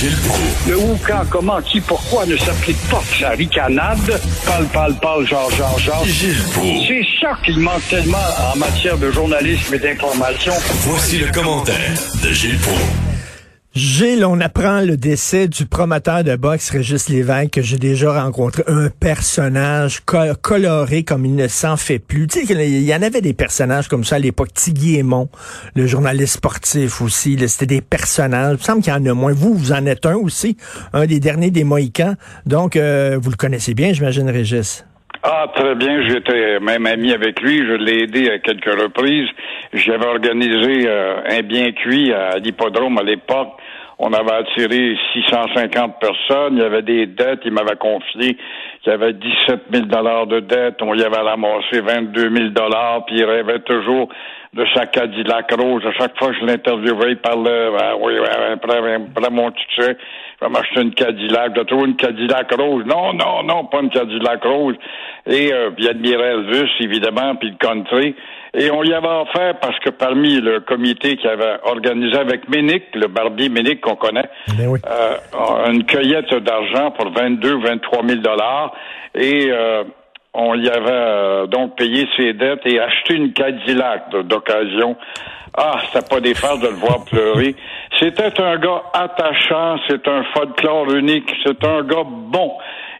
[0.00, 0.66] Gilles Proulx.
[0.66, 4.18] Le où, quand, comment, qui, pourquoi ne s'applique pas la ricanade?
[4.46, 6.02] Parle, parle, parle, genre, genre, genre.
[6.06, 6.86] Gilles Proulx.
[6.88, 8.16] C'est ça qu'il manque tellement
[8.50, 10.54] en matière de journalisme et d'information.
[10.86, 11.92] Voici le commentaire
[12.22, 13.09] de Gilles Proulx.
[13.72, 18.64] Gilles, on apprend le décès du promoteur de boxe Régis Lévesque que j'ai déjà rencontré.
[18.66, 22.26] Un personnage co- coloré comme il ne s'en fait plus.
[22.26, 24.52] Tu sais, il y en avait des personnages comme ça à l'époque.
[24.54, 25.28] Tigui Aymon,
[25.76, 27.38] le journaliste sportif aussi.
[27.46, 28.56] C'était des personnages.
[28.56, 29.32] Il me semble qu'il y en a moins.
[29.32, 30.56] Vous, vous en êtes un aussi.
[30.92, 32.16] Un des derniers des Mohicans.
[32.46, 34.84] Donc, euh, vous le connaissez bien, j'imagine, Régis.
[35.22, 36.02] Ah, très bien.
[36.08, 37.58] J'étais même ami avec lui.
[37.58, 39.28] Je l'ai aidé à quelques reprises.
[39.74, 43.50] J'avais organisé euh, un bien cuit à l'hippodrome à l'époque.
[43.98, 46.56] On avait attiré 650 personnes.
[46.56, 47.40] Il y avait des dettes.
[47.44, 48.38] Il m'avait confié
[48.82, 50.80] qu'il y avait 17 000 dollars de dettes.
[50.80, 53.04] On y avait ramassé 22 000 dollars.
[53.04, 54.08] Puis il rêvait toujours
[54.54, 55.82] de sa Cadillac rose.
[55.86, 58.14] À chaque fois que je l'interviewais, il parlait, ah oui,
[58.52, 59.96] après, après mon succès,
[60.40, 61.52] je vais m'acheter une Cadillac.
[61.56, 62.84] Je trouve une Cadillac rose.
[62.86, 64.76] Non, non, non, pas une Cadillac rose.
[65.26, 68.14] Et euh, puis il admirait Elvis, évidemment, puis le country.
[68.54, 72.82] Et on y avait offert parce que parmi le comité qui avait organisé avec Ménic,
[72.94, 74.80] le barbier Ménic qu'on connaît, Ben oui.
[74.90, 78.72] euh, une cueillette d'argent pour 22, 23 000 dollars.
[79.14, 79.84] Et euh,
[80.34, 84.96] on y avait euh, donc payé ses dettes et acheté une Cadillac d'occasion.
[85.56, 87.56] Ah, c'était pas des farces de le voir pleurer.
[87.98, 92.52] C'était un gars attachant, c'est un folklore unique, c'est un gars bon.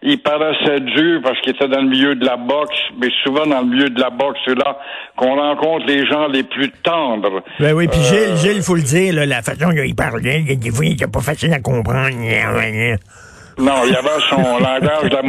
[0.03, 3.61] Il paraissait dur parce qu'il était dans le milieu de la boxe, mais souvent dans
[3.61, 4.79] le milieu de la boxe, c'est là
[5.15, 7.43] qu'on rencontre les gens les plus tendres.
[7.61, 10.71] Ben oui, puis Gilles, Gilles, il faut le dire, là, la façon qu'il parlait, des
[10.71, 12.17] fois, il était pas facile à comprendre.
[13.61, 15.23] Non, il y avait son langage de la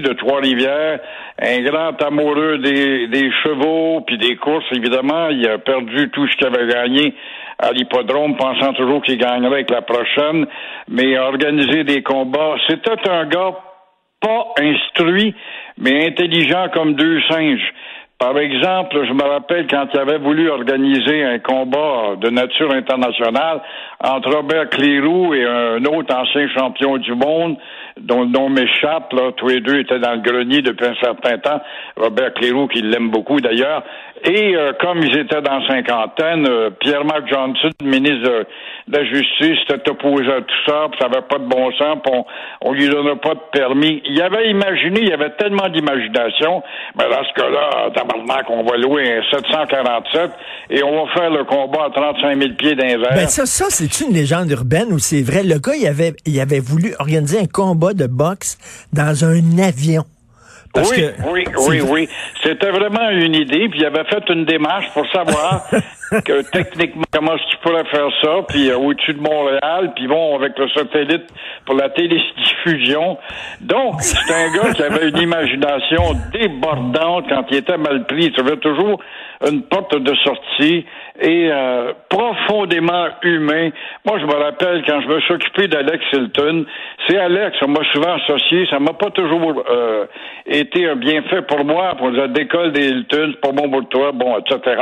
[0.00, 0.98] de Trois-Rivières,
[1.38, 5.28] un grand amoureux des, des chevaux, puis des courses, évidemment.
[5.28, 7.14] Il a perdu tout ce qu'il avait gagné
[7.58, 10.46] à l'hippodrome, pensant toujours qu'il gagnerait avec la prochaine,
[10.88, 12.54] mais organiser des combats.
[12.66, 13.54] C'était un gars
[14.22, 15.34] pas instruit,
[15.76, 17.74] mais intelligent comme deux singes.
[18.20, 23.62] Par exemple, je me rappelle quand il avait voulu organiser un combat de nature internationale
[23.98, 27.56] entre Robert Clérou et un autre ancien champion du monde,
[28.00, 31.38] dont le nom m'échappe, là, tous les deux étaient dans le grenier depuis un certain
[31.38, 31.60] temps.
[31.96, 33.82] Robert Clérou, qui l'aime beaucoup d'ailleurs.
[34.24, 38.46] Et euh, comme ils étaient dans cinquantaine, euh, Pierre-Marc Johnson, ministre de,
[38.88, 42.12] la Justice, s'était opposé à tout ça, puis ça n'avait pas de bon sens, puis
[42.12, 42.26] on,
[42.60, 44.02] on lui donnait pas de permis.
[44.04, 46.62] Il avait imaginé, il avait tellement d'imagination,
[46.98, 50.32] mais dans ce cas-là, tabarnak, on va louer un 747
[50.68, 52.98] et on va faire le combat à 35 000 pieds airs.
[53.14, 55.44] Ben ça, ça c'est une légende urbaine ou c'est vrai?
[55.44, 58.58] Le gars, il avait, il avait voulu organiser un combat de boxe
[58.92, 60.04] dans un avion.
[60.72, 62.08] Parce oui, que oui, oui, oui.
[62.42, 65.66] C'était vraiment une idée, puis il avait fait une démarche pour savoir
[66.24, 70.36] que techniquement comment est-ce qu'il pourrait faire ça, puis euh, au-dessus de Montréal, puis bon
[70.36, 71.26] avec le satellite
[71.64, 73.18] pour la télédiffusion.
[73.60, 78.26] Donc c'est un gars qui avait une imagination débordante quand il était mal pris.
[78.26, 79.00] Il trouvait toujours
[79.48, 80.84] une porte de sortie
[81.20, 83.70] et euh, profondément humain.
[84.04, 86.66] Moi, je me rappelle quand je me suis occupé d'Alex Hilton,
[87.06, 90.06] c'est Alex, on m'a souvent associé, ça m'a pas toujours euh,
[90.46, 94.12] été un bienfait pour moi, pour la décolle des Hilton, c'est pas bon pour toi,
[94.12, 94.80] bon, etc.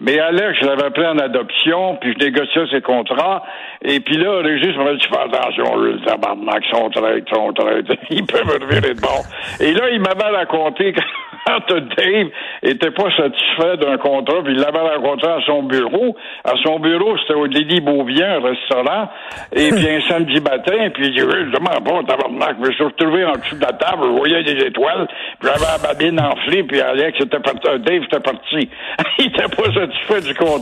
[0.00, 3.42] Mais Alex, je l'avais pris en adoption, puis je négociais ses contrats,
[3.82, 8.26] et puis là, Régis m'avait dit, fais attention, le tabarnak, sont traîtres, sont traîtres, ils
[8.26, 9.22] peuvent me revirer de bon.
[9.60, 10.94] Et là, il m'avait raconté
[11.46, 12.28] quand Dave
[12.62, 16.16] était pas satisfait d'un contrat, puis il l'avait raconté à son bureau.
[16.44, 19.08] À son bureau, c'était au Lily Beauvien, un restaurant,
[19.52, 22.72] et puis un samedi matin, puis il dit, oui, je demande pas, tabarnak, je me
[22.72, 25.06] suis retrouvé en dessous de la table, je voyais des étoiles,
[25.40, 28.68] puis j'avais la babine enflée, puis Alex était parti, euh, Dave était parti.
[29.18, 30.57] il était pas satisfait du contrat.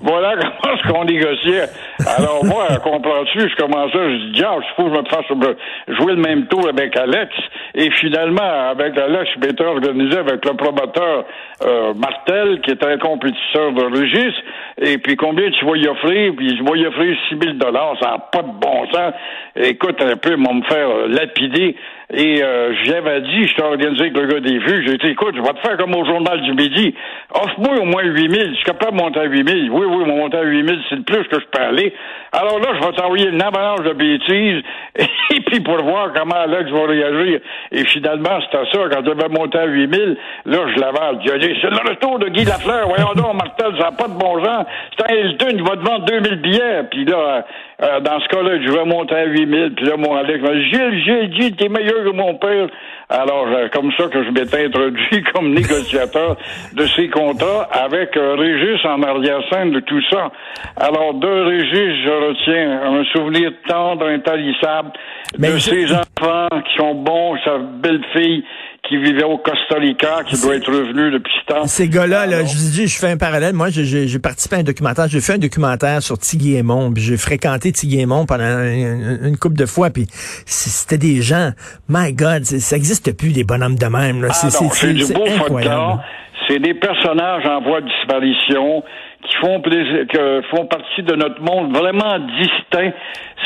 [0.00, 1.68] Voilà comment est-ce qu'on négociait.
[2.06, 6.20] Alors moi, comprends-tu, je commençais, je dis, je faut que je me fasse jouer le
[6.20, 7.34] même tour avec Alex,
[7.74, 11.24] et finalement, avec Alex, je m'étais organisé avec le promoteur
[11.62, 14.34] euh, Martel, qui était un compétiteur de Régis,
[14.80, 16.32] et puis combien tu vas y offrir?
[16.36, 17.58] Puis je vais y offrir 6 000
[18.00, 19.12] ça n'a pas de bon sens.
[19.56, 21.76] Écoute un peu, ils vont me faire lapider.
[22.10, 25.34] Et euh, j'avais dit, je t'ai organisé avec le gars des vues, j'ai dit, écoute,
[25.36, 26.94] je vais te faire comme au journal du midi.
[27.34, 28.48] Offre-moi au moins 8 000.
[28.48, 29.76] Je suis capable de monter à 8 000.
[29.76, 31.92] Oui, oui, monter à 8 000, c'est le plus que je peux aller.
[32.32, 34.62] Alors là, je vais t'envoyer une avalanche de bêtises
[35.34, 37.40] et puis pour voir comment Alex va réagir.
[37.72, 38.78] Et finalement, c'était ça.
[38.90, 40.06] Quand je vais monter à 8 000,
[40.46, 41.18] là, je l'avale.
[41.26, 42.88] J'ai dit, c'est le retour de Guy Lafleur.
[42.88, 44.64] Voyons donc, Martel, ça n'a pas de bon genre.
[44.96, 46.84] C'est un Hilton, il va te vendre 2000 billets.
[46.90, 47.44] Puis là,
[47.80, 49.70] euh, dans ce cas-là, je vais monter à 8 000.
[49.76, 52.66] Puis là, mon Alex m'a dit, Gilles, Gilles, Gilles, t'es meilleur que mon père.
[53.08, 56.36] Alors, euh, comme ça que je m'étais introduit comme négociateur
[56.74, 60.30] de ces contrats avec euh, Régis en arrière-scène de tout ça.
[60.76, 64.90] Alors, de Régis, je retiens un souvenir tendre, intarissable
[65.38, 68.44] Mais de je- ses enfants qui sont bons, sa belle-fille
[68.88, 71.66] qui vivait au Costa Rica, qui doit être revenue depuis ce temps.
[71.66, 73.52] Ces gars-là, là, je vous dis, je fais un parallèle.
[73.54, 75.06] Moi, j'ai- participé à un documentaire.
[75.08, 79.36] J'ai fait un documentaire sur Tiggy Aimon, puis j'ai fréquenté Tiggy Aimon pendant une, une
[79.36, 80.06] couple de fois, puis
[80.46, 81.50] c'était des gens.
[81.88, 84.22] My God, ça existe plus des bonhommes de même.
[84.22, 84.28] Là.
[84.30, 86.00] Ah C'est du beau folklore.
[86.48, 88.82] C'est des personnages en voie de disparition
[89.22, 92.92] qui font plaisir, que font partie de notre monde vraiment distinct.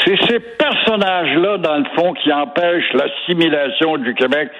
[0.04, 4.50] C'est ces personnages-là, dans le fond, qui empêchent l'assimilation du Québec.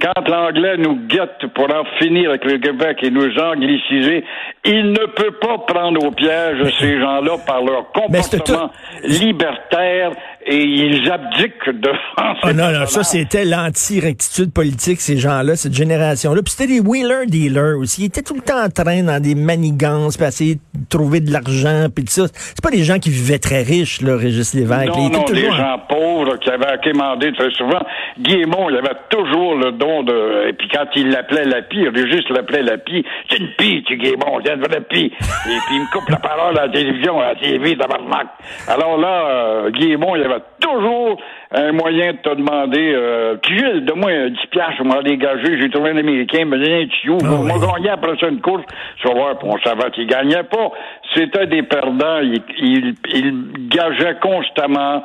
[0.00, 4.24] Quand l'anglais nous guette pour en finir avec le Québec et nous angliciser,
[4.64, 8.70] il ne peut pas prendre au piège ces gens-là par leur comportement
[9.04, 10.12] libertaire
[10.50, 15.74] et ils abdiquent devant Ah ces non, non, ça c'était l'anti-rectitude politique, ces gens-là, cette
[15.74, 16.42] génération-là.
[16.42, 18.02] Puis c'était des wheeler-dealers aussi.
[18.02, 21.32] Ils étaient tout le temps en train dans des manigances, puis essayer de trouver de
[21.32, 22.26] l'argent, puis tout ça.
[22.34, 24.88] C'est pas des gens qui vivaient très riches, là, Régis Lévesque.
[24.88, 27.80] Non, Ils non, des gens pauvres qui avaient quémandé très souvent.
[28.18, 30.48] Guillemont, il avait toujours le don de...
[30.48, 33.04] Et puis quand il l'appelait la pie, Régis l'appelait la pie.
[33.30, 35.06] C'est une pie, tu Guillemont, c'est une vraie pie.
[35.06, 38.26] Et puis il me coupe la parole à la télévision, à la TV, tabarnak.
[38.68, 41.16] Alors là, euh, Guillemont, il avait toujours
[41.52, 42.92] un moyen de te demander...
[42.94, 45.60] Euh, Gilles, donne-moi 10 piastres, je m'en dégager.
[45.60, 47.18] J'ai trouvé un Américain, il me donnait un tuyau.
[47.22, 47.48] Ah On oui.
[47.52, 48.62] m'a gagné après ça une course.
[48.96, 50.70] Tu vas voir, on savait qu'il gagnait pas.
[51.14, 52.20] C'était des perdants.
[52.22, 55.02] Ils il, il gageaient constamment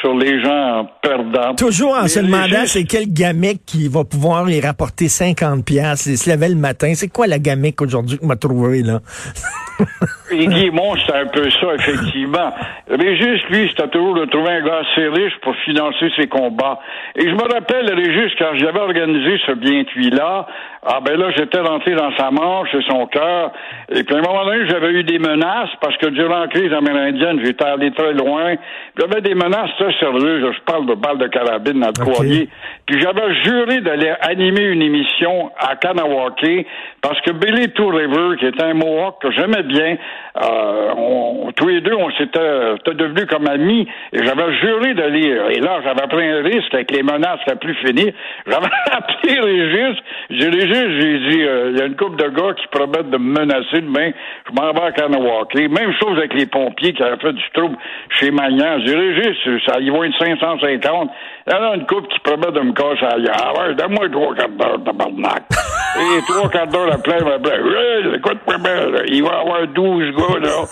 [0.00, 1.54] sur les gens perdants.
[1.56, 6.06] Toujours en se les demandant c'est quel gamique qui va pouvoir les rapporter 50 pièces.
[6.06, 6.92] Il se levait le matin.
[6.94, 9.00] C'est quoi la gamique aujourd'hui qu'on m'a trouvé là?
[10.30, 12.52] Et Guillemont, c'est un peu ça, effectivement.
[12.88, 16.80] Régis, lui, c'était toujours de trouver un gars assez riche pour financer ses combats.
[17.14, 20.46] Et je me rappelle, Régis, quand j'avais organisé ce bien cuit-là,
[20.86, 23.52] ah ben là, j'étais rentré dans sa manche et son cœur.
[23.90, 26.72] Et puis à un moment donné, j'avais eu des menaces parce que durant la crise
[26.72, 28.54] amérindienne, j'étais allé très loin.
[28.98, 29.63] J'avais des menaces
[29.98, 30.52] sérieuses.
[30.56, 32.48] Je parle de balles de carabine dans le courrier.
[32.86, 36.66] Puis j'avais juré d'aller animer une émission à Kanawake
[37.00, 39.96] parce que Billy Two River, qui était un Mohawk que j'aimais bien,
[40.42, 43.86] euh, on- tous les deux, on s'était était devenus comme amis.
[44.12, 45.28] Et j'avais juré d'aller.
[45.50, 48.12] Et là, j'avais pris un risque avec les menaces qui a plus fini.
[48.46, 49.98] J'avais appelé Régis.
[50.30, 53.18] J'ai Régis, j'ai dit, euh, il y a une couple de gars qui promettent de
[53.18, 54.10] me menacer demain.
[54.48, 55.54] Je m'en vais à Kanawake.
[55.54, 57.76] Même chose avec les pompiers qui avaient fait du trouble
[58.18, 58.78] chez Magnan.
[58.84, 61.10] J'ai dit, Régis, ça, ils vont être 550.
[61.46, 63.36] Il y en a une couple qui promet de me casser ailleurs.
[63.38, 65.42] Ah ouais, donne-moi trois quarts d'heure, tabarnak.
[65.96, 67.56] Et trois quarts d'heure après, il m'appelait.
[67.56, 70.64] Hey, écoute-moi bien, il va y avoir 12 gars, là.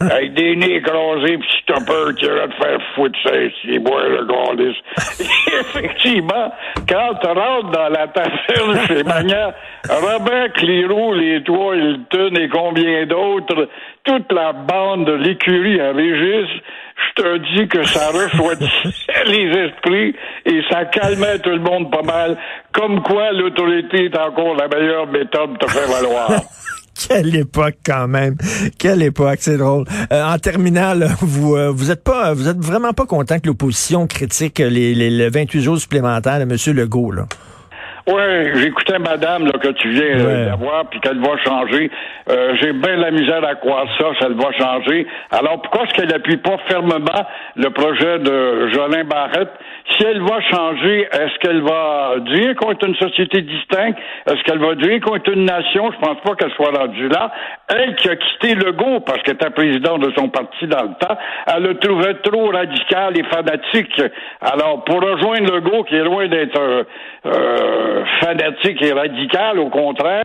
[0.00, 4.26] Avec des nez écrasés pis peur qu'il va te faire foutre ça ici, boire le
[4.26, 4.76] galice.
[5.60, 6.52] Effectivement,
[6.88, 9.52] quand tu rentres dans la taverne chez Magnan,
[9.88, 13.68] Robert Clérou, les trois Hilton et combien d'autres,
[14.04, 16.48] toute la bande de l'écurie à Régis,
[16.96, 22.02] je te dis que ça refroidissait les esprits et ça calmait tout le monde pas
[22.02, 22.36] mal.
[22.72, 26.30] Comme quoi, l'autorité est encore la meilleure méthode de te faire valoir.
[27.08, 28.36] Quelle époque quand même.
[28.78, 29.84] Quelle époque, c'est drôle.
[30.12, 33.46] Euh, en terminant, là, vous euh, vous êtes pas vous êtes vraiment pas content que
[33.46, 36.76] l'opposition critique les, les, les 28 jours supplémentaires de M.
[36.76, 37.24] Legault, là?
[38.08, 38.22] Oui,
[38.62, 40.44] j'écoutais madame là, que tu viens euh, Ouais.
[40.46, 41.90] d'avoir, puis qu'elle va changer.
[42.30, 45.08] Euh, J'ai bien la misère à croire ça, ça va changer.
[45.32, 47.26] Alors pourquoi est-ce qu'elle appuie pas fermement
[47.56, 49.50] le projet de Jolin Barrette?
[49.90, 53.98] Si elle va changer, est-ce qu'elle va dire qu'on est une société distincte?
[54.26, 55.90] Est-ce qu'elle va dire qu'on est une nation?
[55.92, 57.32] Je pense pas qu'elle soit rendue là.
[57.68, 61.16] Elle qui a quitté Legault parce qu'elle était présidente de son parti dans le temps,
[61.48, 64.00] elle le trouvait trop radical et fanatique.
[64.40, 66.84] Alors, pour rejoindre Legault, qui est loin d'être euh,
[67.26, 70.22] euh, fanatique et radical, au contraire,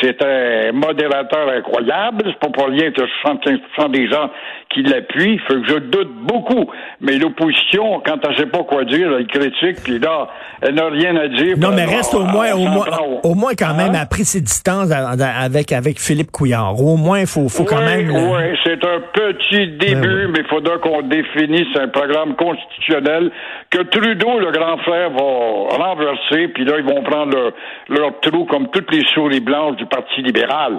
[0.00, 2.22] c'est un modérateur incroyable.
[2.26, 4.30] C'est pas pour rien que 75% des gens
[4.72, 5.38] qui l'appuient.
[5.46, 6.70] Fait que je doute beaucoup.
[7.02, 10.28] Mais l'opposition, quand elle sait pas quoi dire, elle critique, puis là,
[10.62, 11.56] elle n'a rien à dire.
[11.58, 12.86] Non, mais reste au moins, au moins,
[13.24, 14.02] au- moins quand même Hein?
[14.02, 16.77] a pris ses distances avec, avec Philippe Couillard.
[16.78, 18.10] Au moins, il faut, faut quand même...
[18.10, 23.30] Oui, c'est un petit début, mais il faudra qu'on définisse un programme constitutionnel
[23.70, 27.52] que Trudeau, le grand frère, va renverser, puis là, ils vont prendre leur,
[27.88, 30.78] leur trou comme toutes les souris blanches du Parti libéral.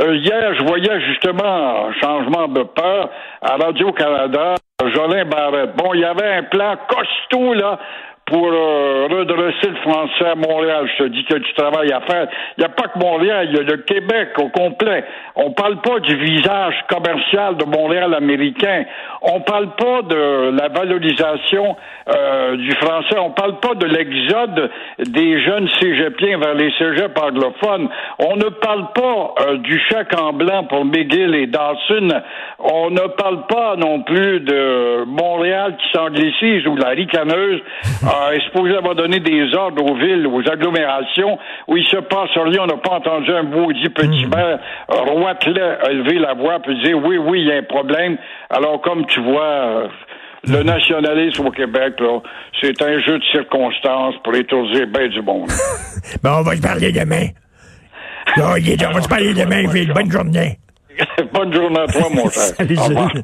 [0.00, 3.10] Euh, hier, je voyais justement un changement de peur
[3.42, 4.54] à Radio-Canada,
[4.92, 5.76] Jolin Barrette.
[5.76, 7.78] Bon, il y avait un plan costaud, là,
[8.26, 10.88] pour euh, redresser le français à Montréal.
[10.96, 12.26] Je te dis qu'il y a du travail à faire.
[12.56, 15.04] Il n'y a pas que Montréal, il y a le Québec au complet.
[15.36, 18.84] On parle pas du visage commercial de Montréal américain.
[19.20, 21.76] On parle pas de la valorisation
[22.08, 23.18] euh, du français.
[23.18, 24.70] On parle pas de l'exode
[25.06, 27.88] des jeunes cégepiens vers les cégeps anglophones.
[28.20, 32.08] On ne parle pas euh, du chèque en blanc pour McGill et Dawson.
[32.58, 37.60] On ne parle pas non plus de Montréal qui s'anglicise ou la ricaneuse
[38.32, 42.62] est supposé avoir donné des ordres aux villes, aux agglomérations, où il se passe rien.
[42.62, 47.18] On n'a pas entendu un maudit petit maire Roitelet élever la voix puis dire oui,
[47.18, 48.16] oui, il y a un problème.
[48.50, 49.88] Alors, comme tu vois,
[50.46, 52.20] le nationalisme au Québec, là,
[52.60, 55.48] c'est un jeu de circonstances pour étourdir bien du monde.
[56.22, 57.28] bon, on va se parler demain.
[58.36, 58.54] Là,
[58.88, 59.92] on va se parler demain, Ville.
[59.92, 60.58] Bonne journée.
[61.32, 62.54] Bonne journée à toi, mon cher.
[62.56, 63.22] Salut.